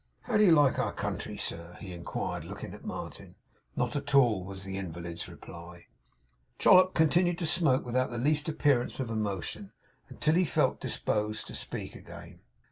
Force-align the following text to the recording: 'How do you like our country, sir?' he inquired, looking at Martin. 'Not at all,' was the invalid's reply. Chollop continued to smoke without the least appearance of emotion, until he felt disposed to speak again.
'How 0.21 0.37
do 0.37 0.43
you 0.43 0.51
like 0.51 0.79
our 0.79 0.93
country, 0.93 1.37
sir?' 1.37 1.77
he 1.79 1.93
inquired, 1.93 2.43
looking 2.43 2.73
at 2.73 2.83
Martin. 2.83 3.35
'Not 3.75 3.95
at 3.95 4.15
all,' 4.15 4.43
was 4.43 4.63
the 4.63 4.75
invalid's 4.75 5.27
reply. 5.29 5.85
Chollop 6.57 6.95
continued 6.95 7.37
to 7.37 7.45
smoke 7.45 7.85
without 7.85 8.09
the 8.09 8.17
least 8.17 8.49
appearance 8.49 8.99
of 8.99 9.11
emotion, 9.11 9.73
until 10.09 10.33
he 10.33 10.43
felt 10.43 10.79
disposed 10.79 11.45
to 11.45 11.53
speak 11.53 11.93
again. 11.93 12.39